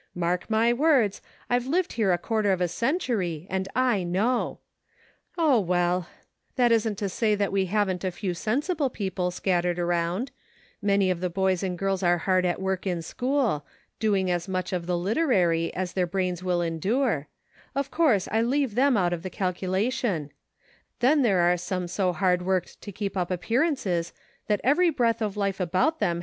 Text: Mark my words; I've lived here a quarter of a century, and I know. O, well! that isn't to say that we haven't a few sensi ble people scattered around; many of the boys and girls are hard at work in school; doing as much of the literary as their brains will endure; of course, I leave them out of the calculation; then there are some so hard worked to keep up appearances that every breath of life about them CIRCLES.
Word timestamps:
Mark 0.15 0.49
my 0.49 0.73
words; 0.73 1.21
I've 1.47 1.67
lived 1.67 1.93
here 1.93 2.11
a 2.11 2.17
quarter 2.17 2.51
of 2.51 2.59
a 2.59 2.67
century, 2.67 3.45
and 3.51 3.69
I 3.75 4.01
know. 4.01 4.57
O, 5.37 5.59
well! 5.59 6.07
that 6.55 6.71
isn't 6.71 6.97
to 6.97 7.07
say 7.07 7.35
that 7.35 7.51
we 7.51 7.67
haven't 7.67 8.03
a 8.03 8.09
few 8.09 8.33
sensi 8.33 8.73
ble 8.73 8.89
people 8.89 9.29
scattered 9.29 9.77
around; 9.77 10.31
many 10.81 11.11
of 11.11 11.19
the 11.19 11.29
boys 11.29 11.61
and 11.61 11.77
girls 11.77 12.01
are 12.01 12.17
hard 12.17 12.47
at 12.47 12.59
work 12.59 12.87
in 12.87 13.03
school; 13.03 13.63
doing 13.99 14.31
as 14.31 14.47
much 14.47 14.73
of 14.73 14.87
the 14.87 14.97
literary 14.97 15.71
as 15.75 15.93
their 15.93 16.07
brains 16.07 16.41
will 16.41 16.63
endure; 16.63 17.27
of 17.75 17.91
course, 17.91 18.27
I 18.31 18.41
leave 18.41 18.73
them 18.73 18.97
out 18.97 19.13
of 19.13 19.21
the 19.21 19.29
calculation; 19.29 20.31
then 20.99 21.21
there 21.21 21.41
are 21.41 21.57
some 21.57 21.87
so 21.87 22.11
hard 22.11 22.41
worked 22.41 22.81
to 22.81 22.91
keep 22.91 23.15
up 23.15 23.29
appearances 23.29 24.13
that 24.47 24.61
every 24.63 24.89
breath 24.89 25.21
of 25.21 25.37
life 25.37 25.59
about 25.59 25.99
them 25.99 26.17
CIRCLES. 26.17 26.19